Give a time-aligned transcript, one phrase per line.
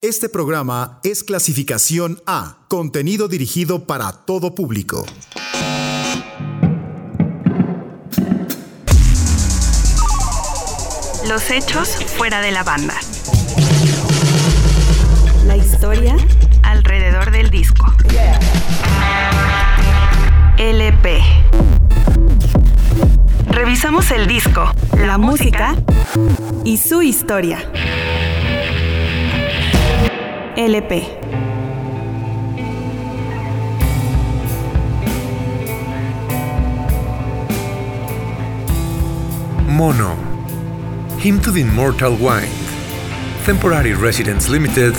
[0.00, 5.04] Este programa es clasificación A, contenido dirigido para todo público.
[11.26, 12.94] Los hechos fuera de la banda.
[15.46, 16.16] La historia
[16.62, 17.92] alrededor del disco.
[20.58, 21.20] LP.
[23.48, 25.74] Revisamos el disco, la música
[26.64, 27.68] y su historia.
[39.66, 40.14] Mono.
[41.18, 42.52] Hymn to the Immortal Wind.
[43.44, 44.94] Temporary Residence Limited,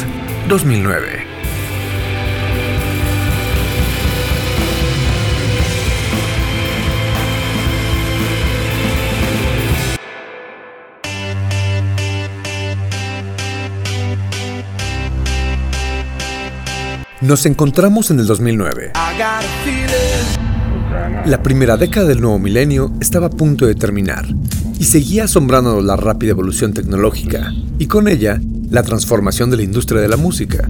[0.49, 1.19] 2009.
[17.22, 18.94] Nos encontramos en el 2009.
[21.26, 24.26] La primera década del nuevo milenio estaba a punto de terminar
[24.80, 28.39] y seguía asombrándonos la rápida evolución tecnológica y con ella
[28.70, 30.70] la transformación de la industria de la música.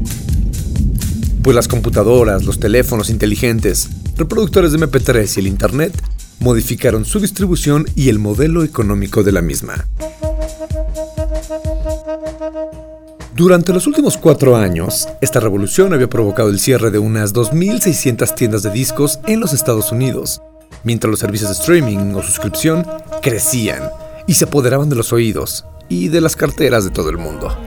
[1.44, 5.94] Pues las computadoras, los teléfonos inteligentes, reproductores de MP3 y el Internet
[6.40, 9.86] modificaron su distribución y el modelo económico de la misma.
[13.40, 18.64] Durante los últimos cuatro años, esta revolución había provocado el cierre de unas 2.600 tiendas
[18.64, 20.42] de discos en los Estados Unidos,
[20.84, 22.86] mientras los servicios de streaming o suscripción
[23.22, 23.92] crecían
[24.28, 27.58] y se apoderaban de los oídos y de las carteras de todo el mundo.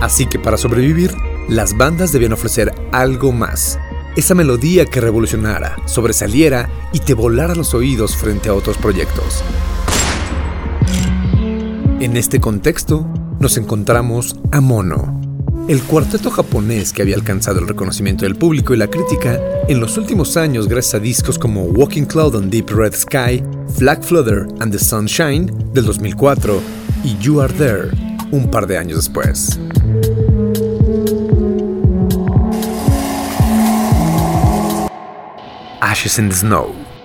[0.00, 1.12] Así que para sobrevivir,
[1.50, 3.78] las bandas debían ofrecer algo más,
[4.16, 9.44] esa melodía que revolucionara, sobresaliera y te volara los oídos frente a otros proyectos.
[12.00, 13.06] En este contexto,
[13.38, 15.20] nos encontramos a Mono,
[15.68, 19.96] el cuarteto japonés que había alcanzado el reconocimiento del público y la crítica en los
[19.98, 23.42] últimos años gracias a discos como Walking Cloud on Deep Red Sky,
[23.76, 26.60] Flag Flutter and the Sunshine del 2004
[27.04, 27.90] y You Are There
[28.30, 29.58] un par de años después.
[35.80, 36.95] Ashes in the Snow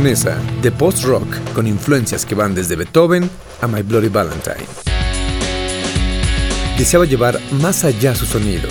[0.00, 3.28] de post-rock con influencias que van desde Beethoven
[3.60, 4.64] a My Bloody Valentine.
[6.78, 8.66] Deseaba llevar más allá su sonido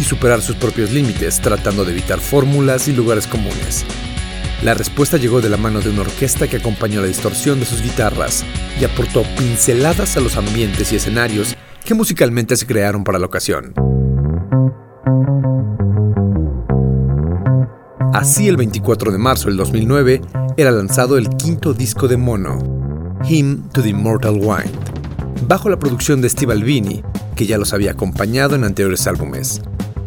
[0.00, 3.84] y superar sus propios límites tratando de evitar fórmulas y lugares comunes.
[4.64, 7.80] La respuesta llegó de la mano de una orquesta que acompañó la distorsión de sus
[7.80, 8.44] guitarras
[8.80, 13.72] y aportó pinceladas a los ambientes y escenarios que musicalmente se crearon para la ocasión.
[18.12, 20.20] Así, el 24 de marzo del 2009
[20.56, 22.58] era lanzado el quinto disco de Mono,
[23.28, 24.72] Hymn to the Immortal Wind,
[25.46, 27.02] bajo la producción de Steve Albini,
[27.34, 29.62] que ya los había acompañado en anteriores álbumes.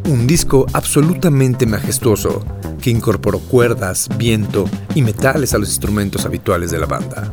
[0.08, 2.44] Un disco absolutamente majestuoso
[2.82, 7.32] que incorporó cuerdas, viento y metales a los instrumentos habituales de la banda.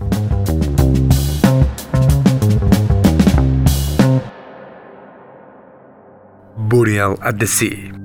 [6.69, 8.02] Burial at the Sea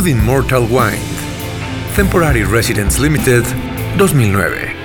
[0.00, 0.98] to the Immortal Wind.
[1.94, 3.44] Temporary Residence Limited
[3.98, 4.76] 2009.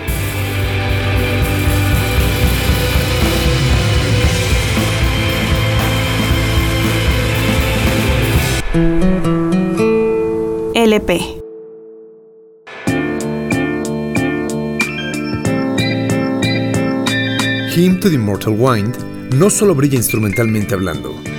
[10.75, 11.17] LP.
[17.73, 18.97] Hymn to the Immortal Wind
[19.34, 21.34] no solo brilla instrumentalmente hablando.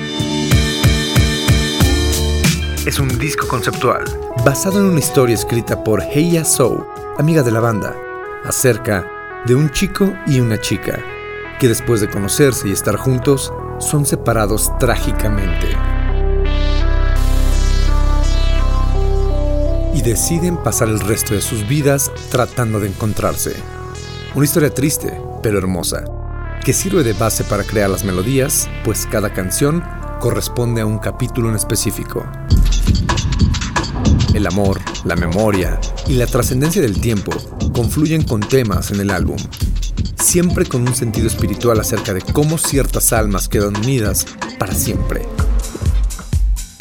[2.96, 4.04] Es un disco conceptual
[4.42, 7.94] basado en una historia escrita por Heya So, amiga de la banda,
[8.42, 9.06] acerca
[9.44, 11.04] de un chico y una chica
[11.60, 15.76] que después de conocerse y estar juntos son separados trágicamente.
[19.92, 23.56] Y deciden pasar el resto de sus vidas tratando de encontrarse.
[24.34, 26.02] Una historia triste, pero hermosa,
[26.64, 29.84] que sirve de base para crear las melodías, pues cada canción
[30.18, 32.24] corresponde a un capítulo en específico.
[34.36, 37.32] El amor, la memoria y la trascendencia del tiempo
[37.72, 39.38] confluyen con temas en el álbum,
[40.22, 44.26] siempre con un sentido espiritual acerca de cómo ciertas almas quedan unidas
[44.58, 45.22] para siempre.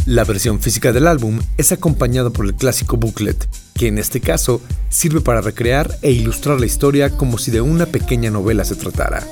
[0.05, 4.59] La versión física del álbum es acompañada por el clásico booklet, que en este caso
[4.89, 9.25] sirve para recrear e ilustrar la historia como si de una pequeña novela se tratara.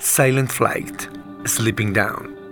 [0.00, 1.02] Silent Flight,
[1.46, 2.43] Sleeping Down.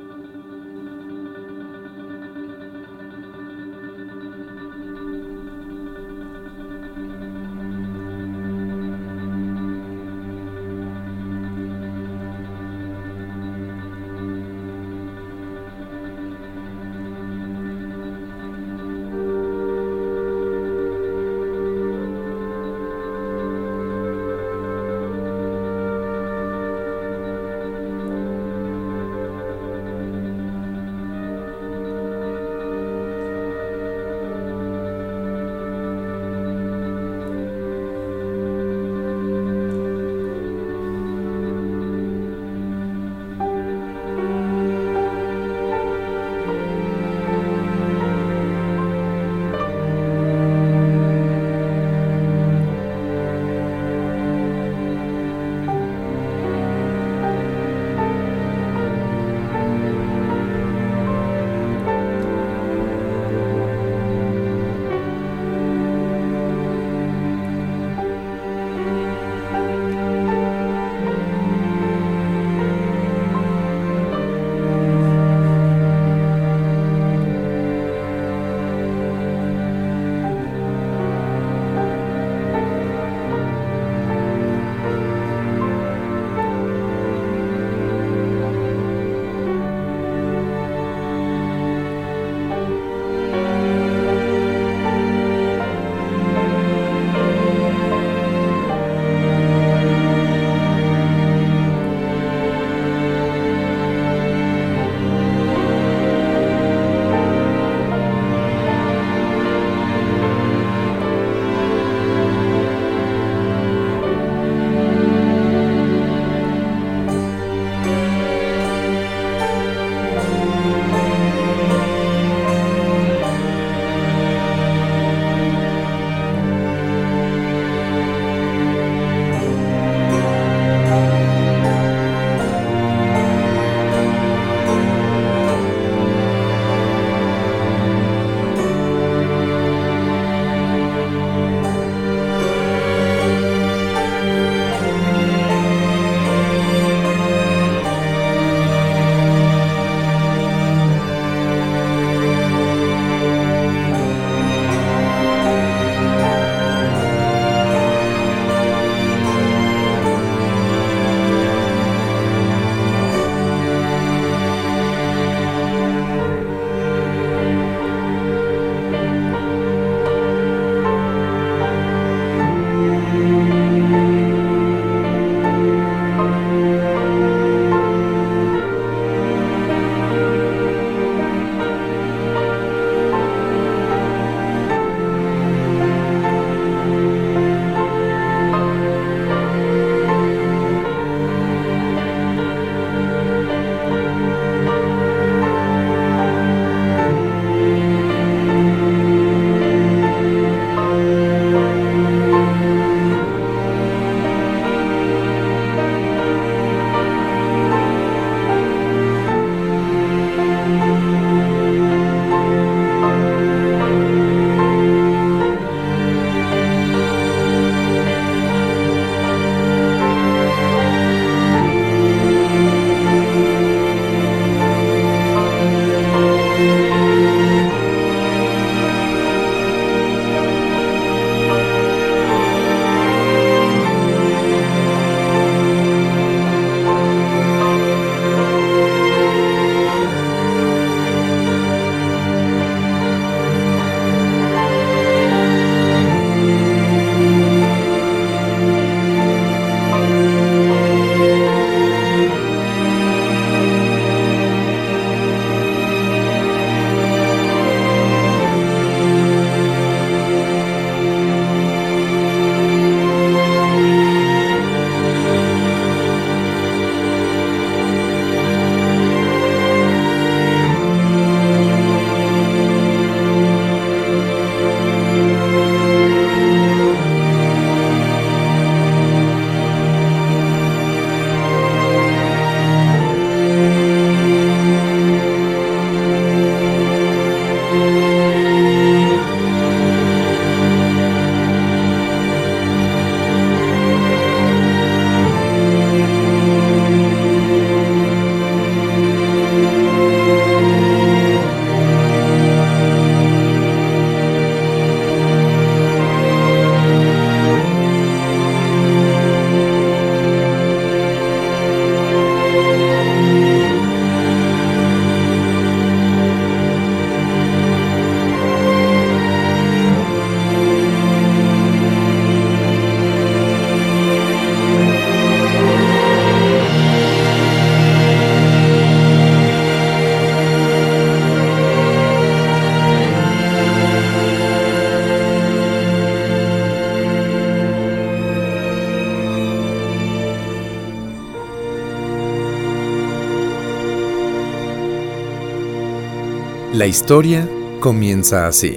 [346.83, 348.77] La historia comienza así.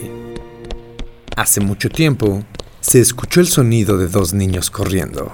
[1.35, 2.43] Hace mucho tiempo
[2.79, 5.33] se escuchó el sonido de dos niños corriendo.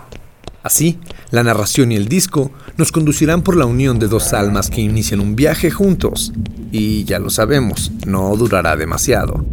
[0.63, 0.97] Así,
[1.31, 5.19] la narración y el disco nos conducirán por la unión de dos almas que inician
[5.19, 6.31] un viaje juntos.
[6.71, 9.45] Y ya lo sabemos, no durará demasiado.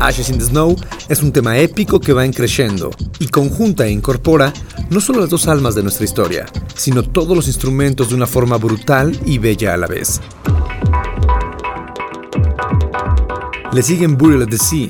[0.00, 0.74] Ashes in the Snow
[1.08, 4.52] es un tema épico que va en creciendo y conjunta e incorpora
[4.90, 8.56] no solo las dos almas de nuestra historia, sino todos los instrumentos de una forma
[8.56, 10.20] brutal y bella a la vez.
[13.72, 14.88] Le siguen Burial at the Sea,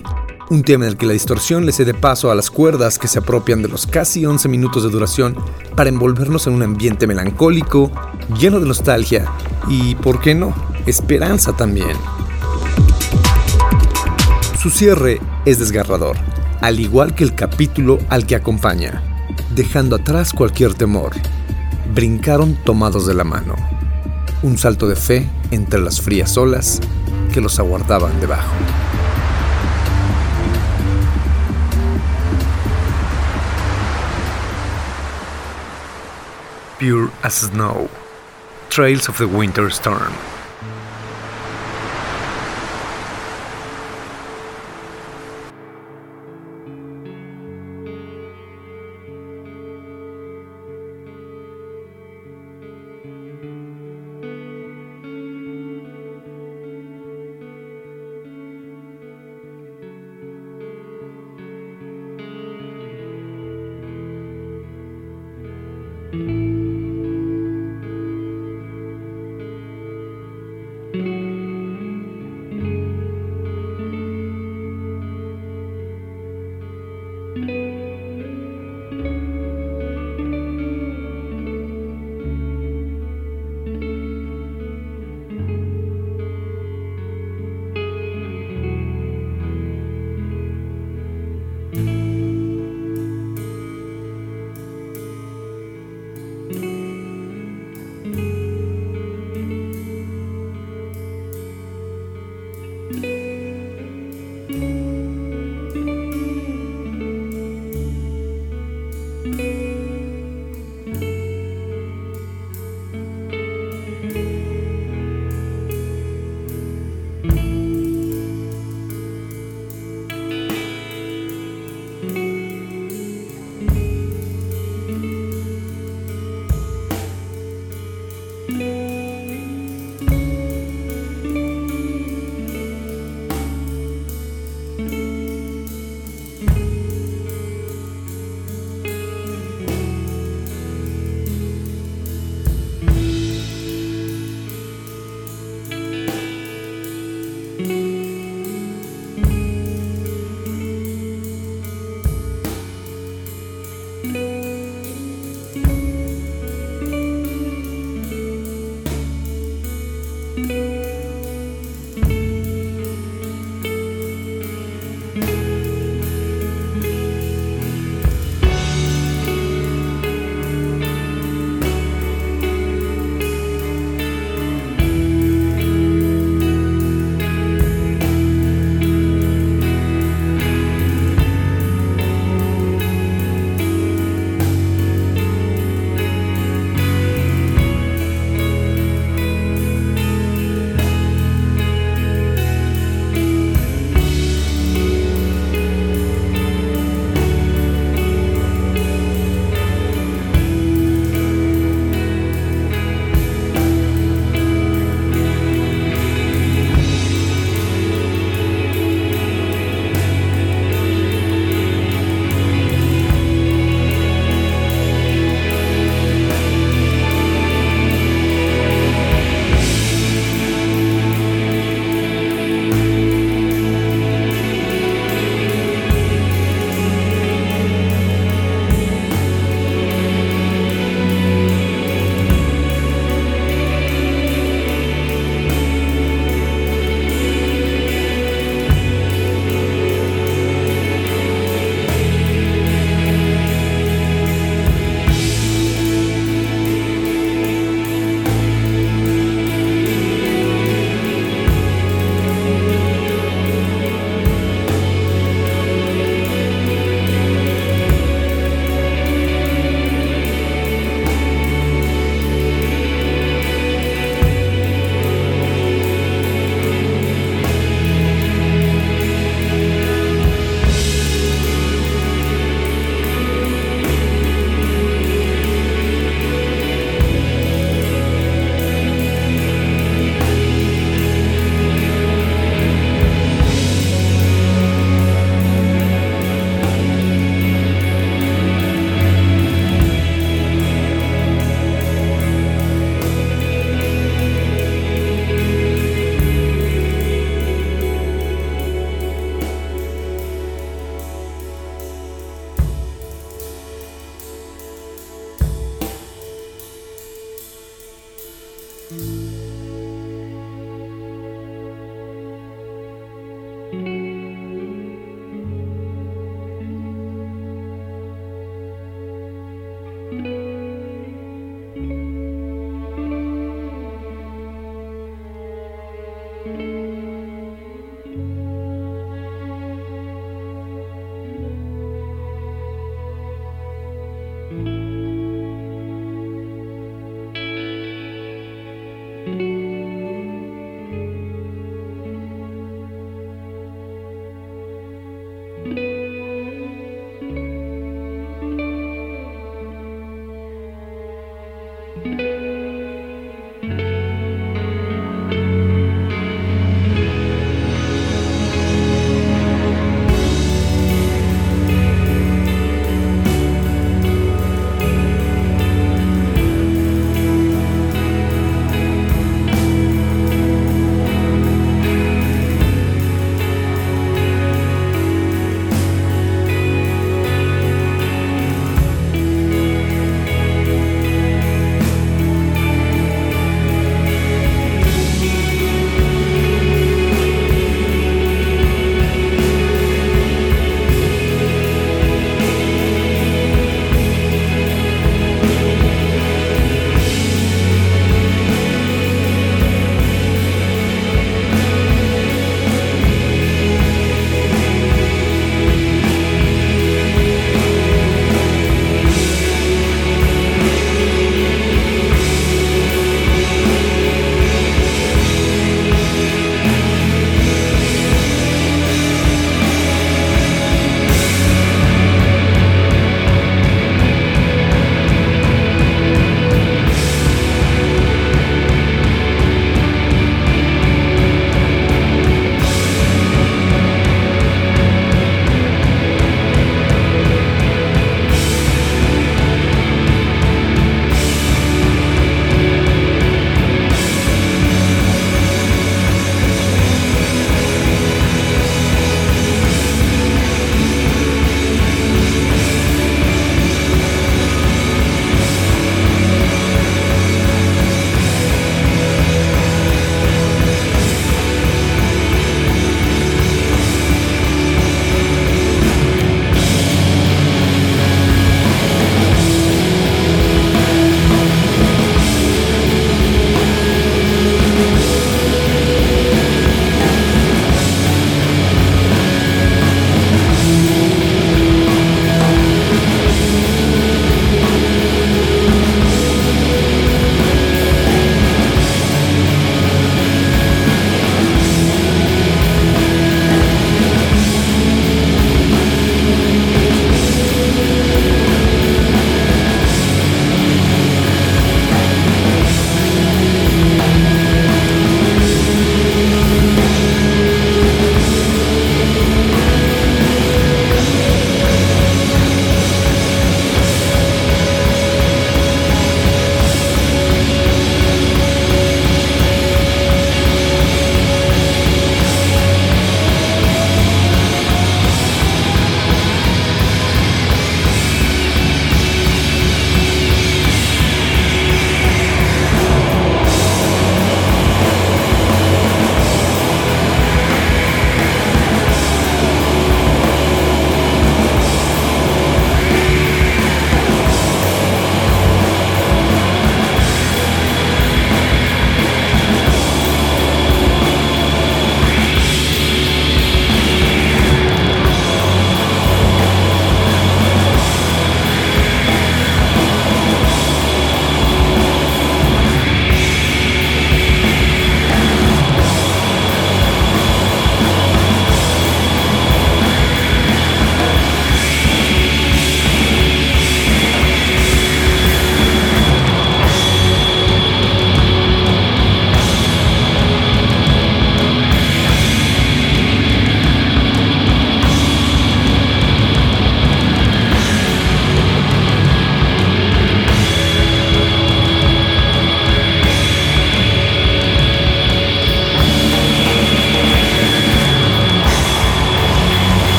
[0.50, 3.18] un tema en el que la distorsión le cede paso a las cuerdas que se
[3.18, 5.36] apropian de los casi 11 minutos de duración
[5.74, 7.90] para envolvernos en un ambiente melancólico,
[8.38, 9.26] lleno de nostalgia
[9.68, 10.54] y, ¿por qué no?,
[10.86, 11.96] esperanza también.
[14.60, 16.16] Su cierre es desgarrador,
[16.60, 19.02] al igual que el capítulo al que acompaña,
[19.54, 21.12] dejando atrás cualquier temor.
[21.94, 23.54] Brincaron tomados de la mano.
[24.42, 26.80] Un salto de fe entre las frías olas
[27.32, 28.52] que los aguardaban debajo.
[36.80, 37.88] Pure as Snow.
[38.70, 40.33] Trails of the Winter Storm.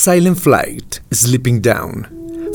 [0.00, 2.06] Silent Flight, Sleeping Down.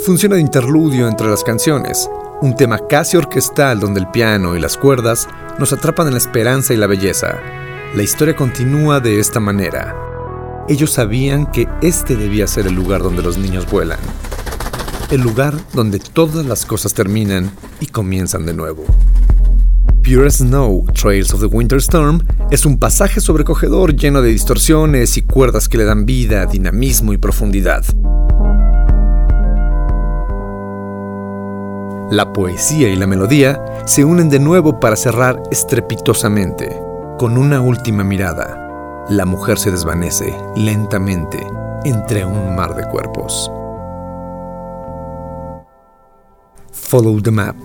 [0.05, 2.09] Funciona de interludio entre las canciones,
[2.41, 5.27] un tema casi orquestal donde el piano y las cuerdas
[5.59, 7.37] nos atrapan en la esperanza y la belleza.
[7.95, 9.93] La historia continúa de esta manera.
[10.69, 13.99] Ellos sabían que este debía ser el lugar donde los niños vuelan.
[15.11, 18.85] El lugar donde todas las cosas terminan y comienzan de nuevo.
[20.03, 22.19] Pure Snow, Trails of the Winter Storm,
[22.51, 27.17] es un pasaje sobrecogedor lleno de distorsiones y cuerdas que le dan vida, dinamismo y
[27.17, 27.85] profundidad.
[32.11, 36.77] La poesía y la melodía se unen de nuevo para cerrar estrepitosamente,
[37.17, 39.05] con una última mirada.
[39.09, 41.47] La mujer se desvanece lentamente
[41.85, 43.49] entre un mar de cuerpos.
[46.73, 47.55] Follow the map.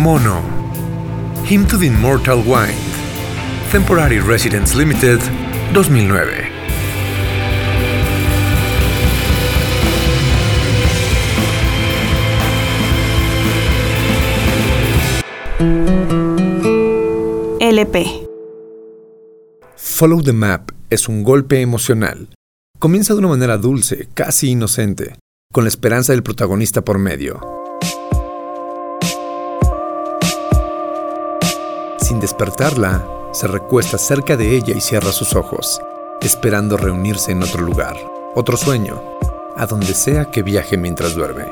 [0.00, 0.40] Mono.
[1.44, 2.74] Hymn to the Immortal Wind.
[3.70, 5.20] Temporary Residence Limited,
[5.74, 6.48] 2009.
[17.60, 18.26] LP.
[19.76, 22.30] Follow the Map es un golpe emocional,
[22.78, 25.18] comienza de una manera dulce, casi inocente,
[25.52, 27.59] con la esperanza del protagonista por medio.
[32.10, 35.80] Sin despertarla, se recuesta cerca de ella y cierra sus ojos,
[36.20, 37.94] esperando reunirse en otro lugar,
[38.34, 39.00] otro sueño,
[39.56, 41.44] a donde sea que viaje mientras duerme.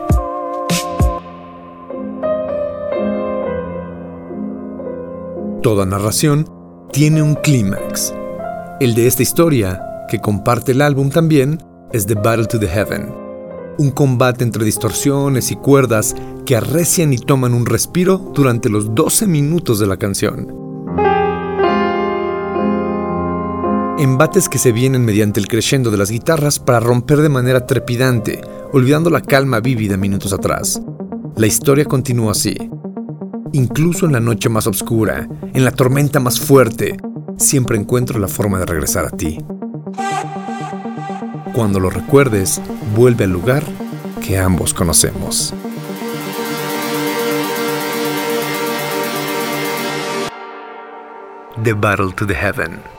[5.63, 6.51] Toda narración
[6.91, 8.13] tiene un clímax.
[8.81, 13.28] El de esta historia, que comparte el álbum también, es The Battle to the Heaven.
[13.79, 16.15] Un combate entre distorsiones y cuerdas
[16.45, 20.55] que arrecian y toman un respiro durante los 12 minutos de la canción.
[23.99, 28.41] Embates que se vienen mediante el crescendo de las guitarras para romper de manera trepidante,
[28.73, 30.81] olvidando la calma vívida minutos atrás.
[31.37, 32.57] La historia continúa así,
[33.53, 36.99] Incluso en la noche más oscura, en la tormenta más fuerte,
[37.39, 39.39] siempre encuentro la forma de regresar a ti.
[41.59, 42.63] Cuando lo recuerdes,
[42.95, 43.65] vuelve al lugar
[44.25, 45.53] que ambos conocemos.
[51.61, 52.98] The Battle to the Heaven.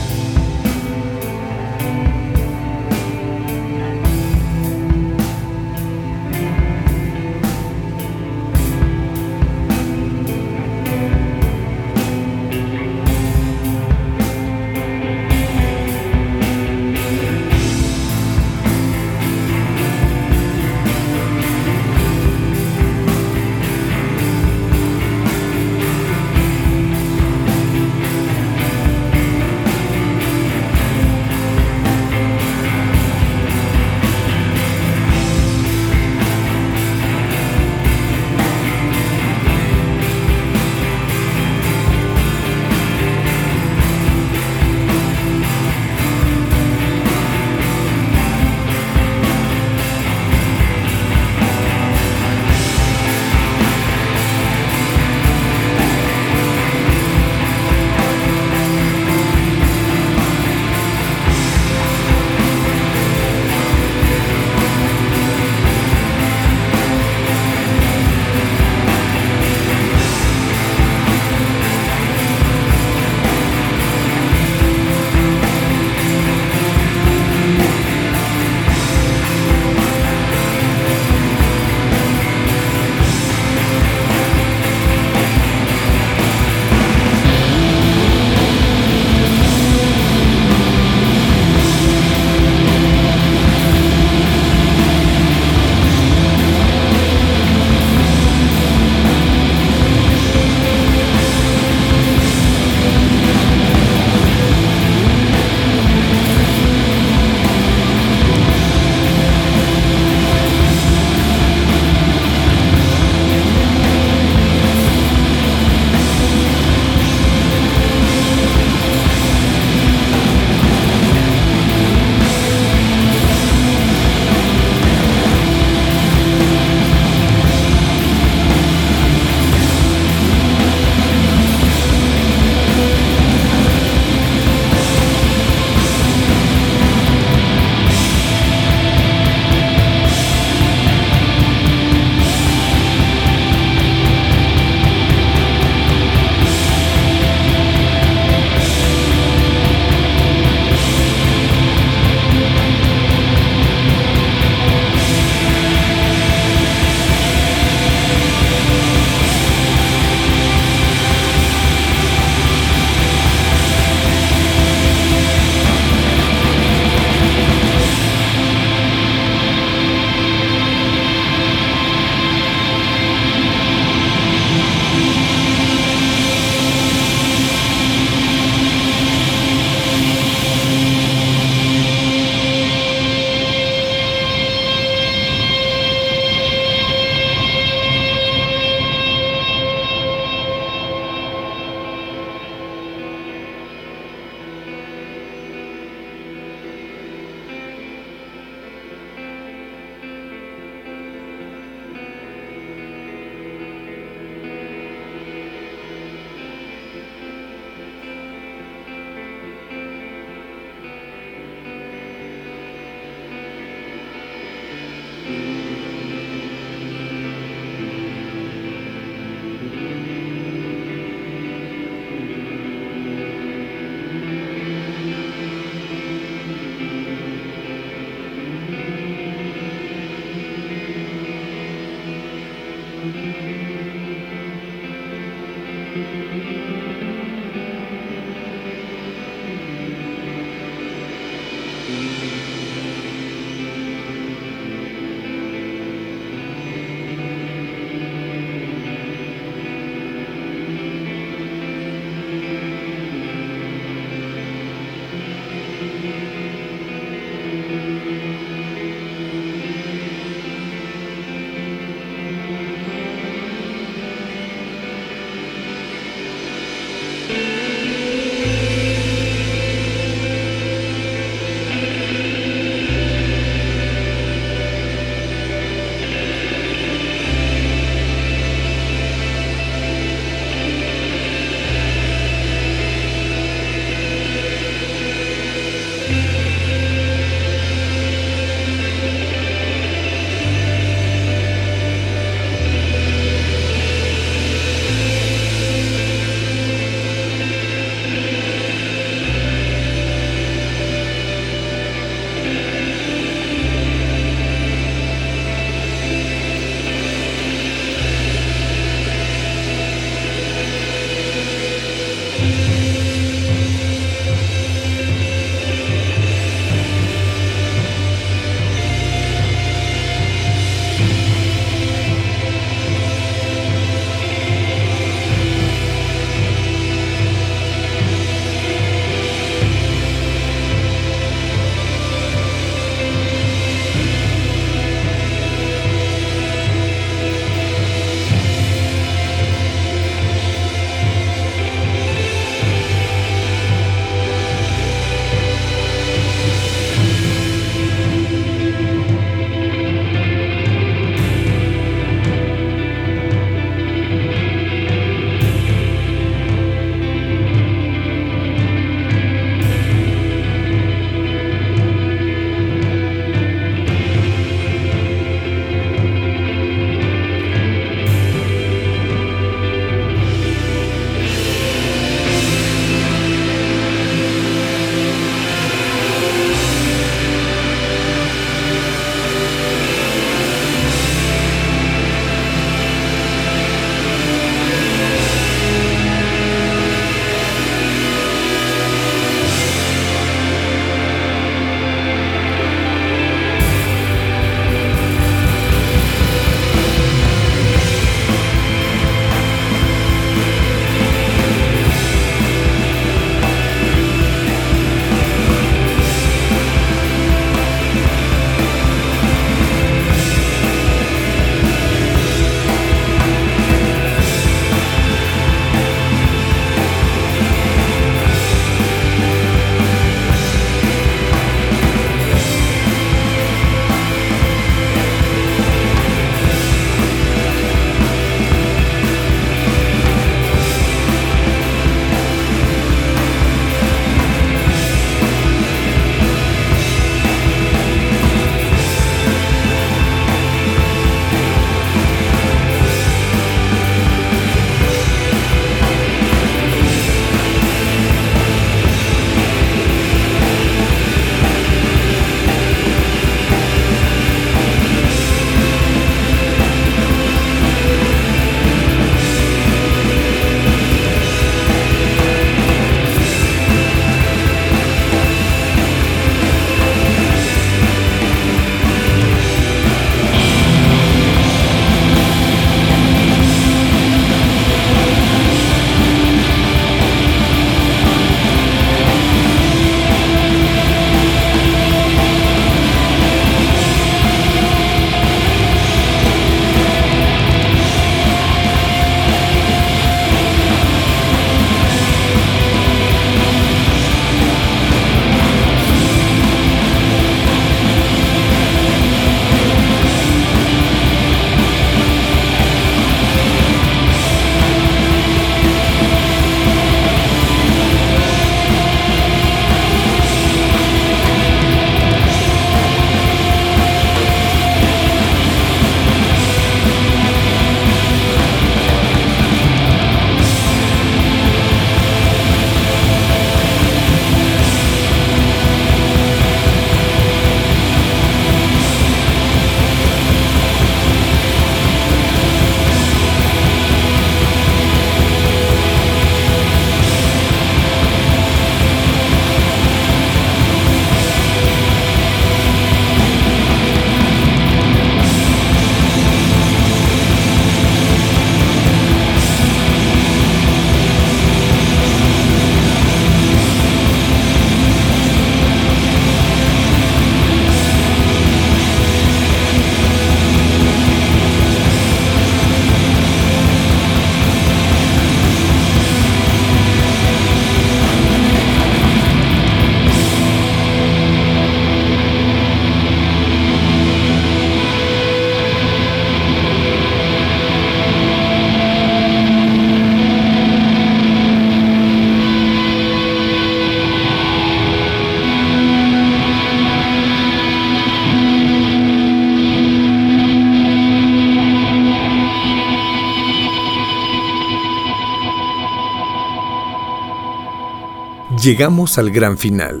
[598.62, 600.00] Llegamos al gran final.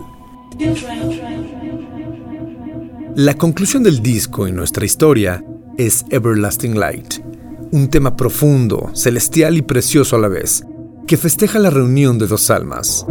[3.16, 5.44] La conclusión del disco y nuestra historia
[5.76, 7.14] es Everlasting Light,
[7.72, 10.64] un tema profundo, celestial y precioso a la vez,
[11.08, 13.04] que festeja la reunión de dos almas.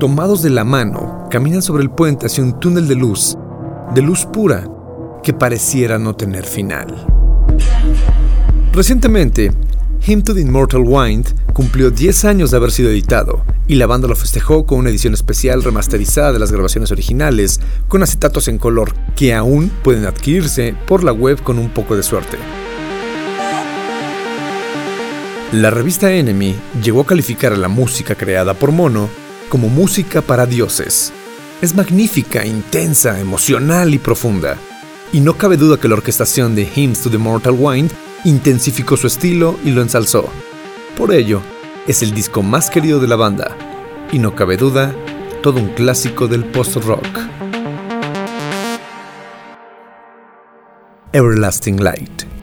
[0.00, 3.36] Tomados de la mano, caminan sobre el puente hacia un túnel de luz,
[3.94, 4.66] de luz pura,
[5.22, 6.94] que pareciera no tener final.
[8.72, 9.52] Recientemente,
[10.06, 14.06] Hymn to the Immortal Wind cumplió 10 años de haber sido editado, y la banda
[14.06, 18.92] lo festejó con una edición especial remasterizada de las grabaciones originales, con acetatos en color,
[19.16, 22.36] que aún pueden adquirirse por la web con un poco de suerte.
[25.52, 29.08] La revista Enemy llegó a calificar a la música creada por Mono
[29.48, 31.14] como música para dioses.
[31.62, 34.58] Es magnífica, intensa, emocional y profunda.
[35.14, 37.90] Y no cabe duda que la orquestación de Hymns to the Mortal Wind
[38.24, 40.28] intensificó su estilo y lo ensalzó.
[40.96, 41.40] Por ello,
[41.86, 43.56] es el disco más querido de la banda,
[44.12, 44.94] y no cabe duda,
[45.42, 47.18] todo un clásico del post-rock.
[51.12, 52.33] Everlasting Light.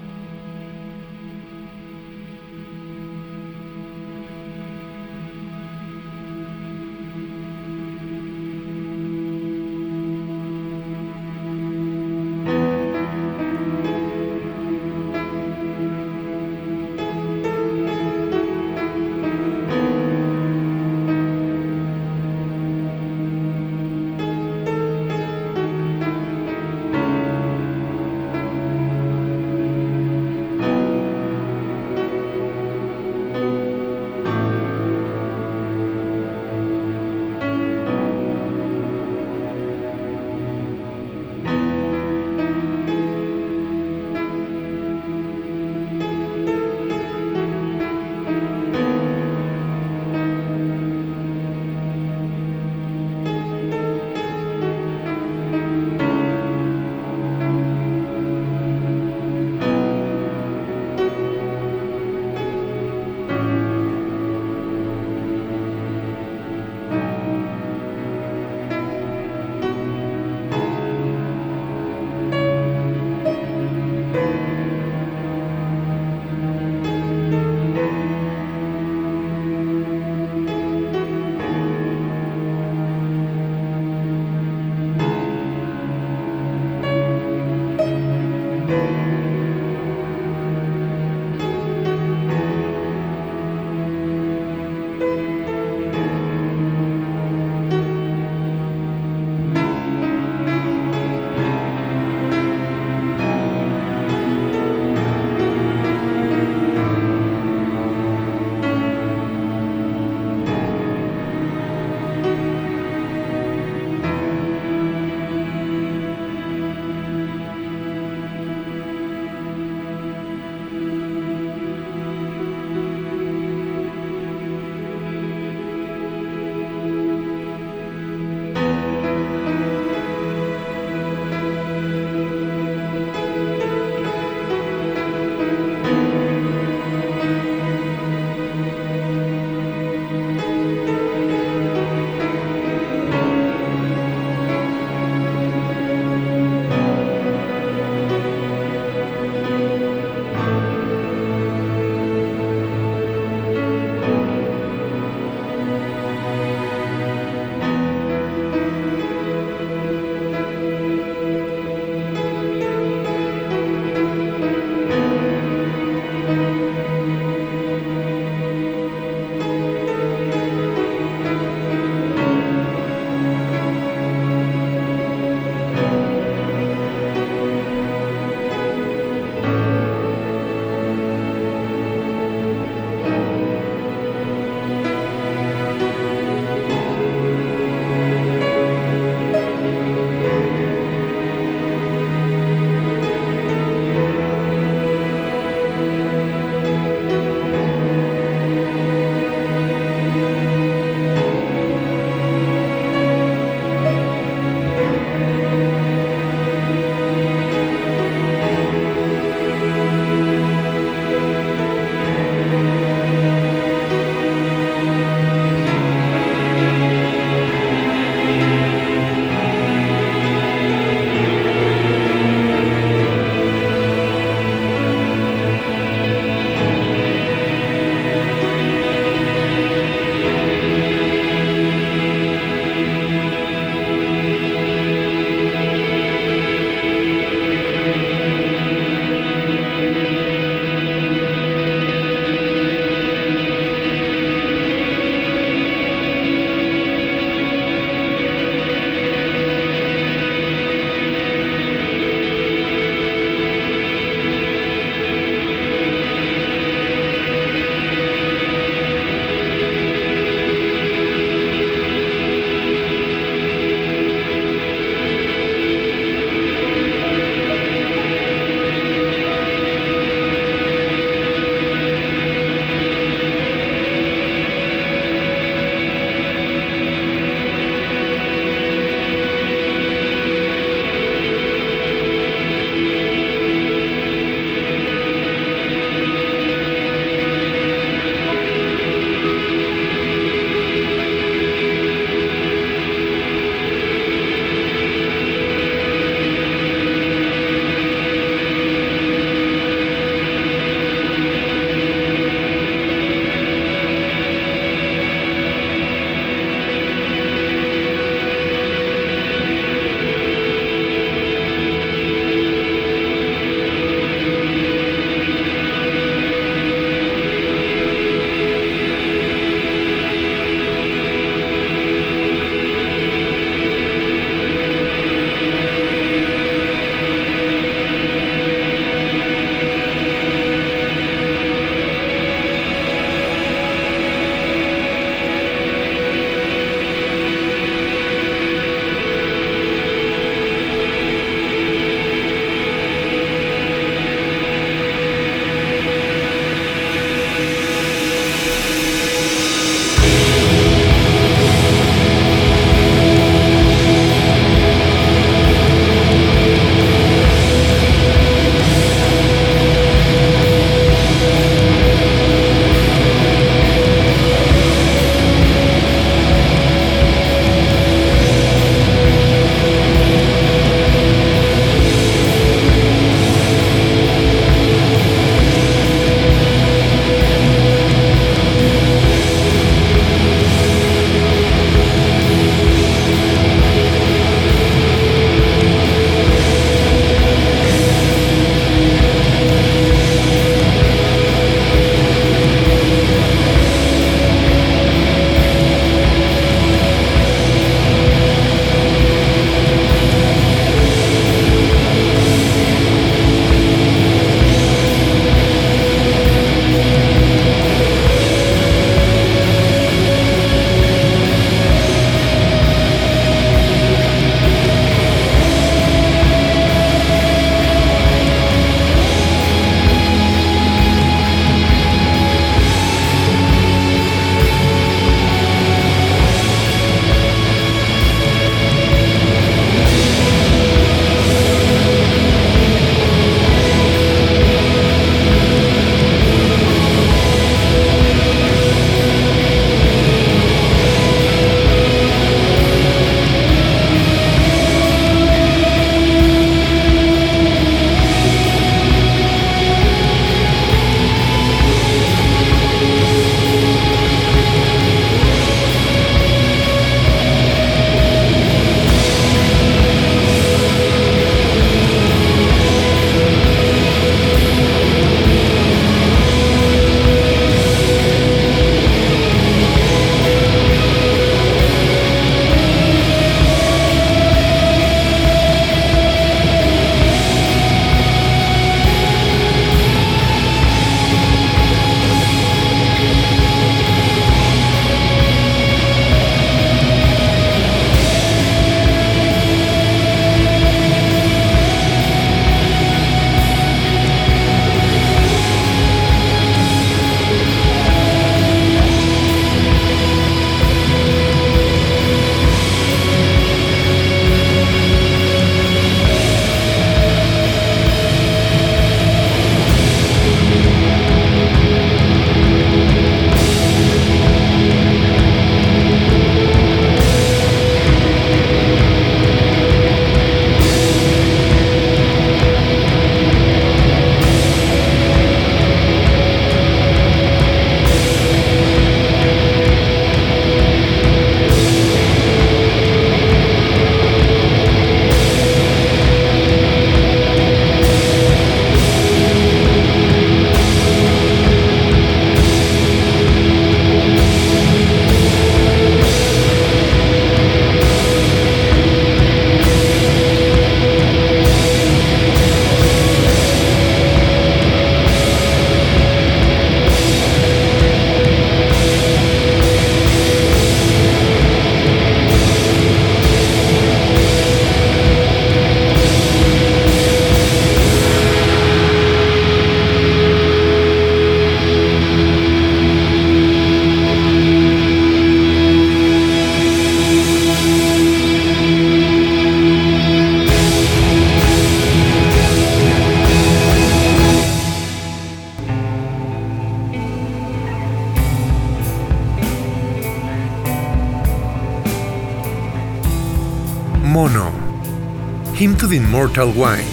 [596.22, 596.86] Immortal Wind.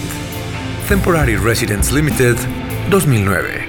[0.89, 2.35] Temporary Residence Limited,
[2.89, 3.69] 2009.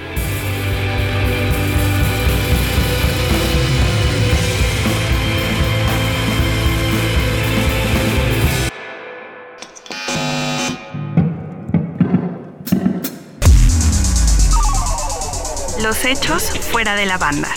[15.83, 17.49] Los hechos fuera de la banda.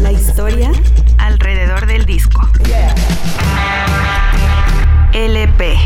[0.00, 0.72] La historia
[1.18, 2.40] alrededor del disco.
[5.12, 5.76] LP.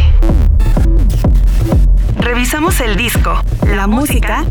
[2.19, 4.45] Revisamos el disco, la música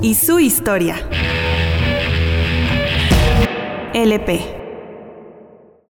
[0.00, 0.96] y su historia.
[3.92, 4.51] LP.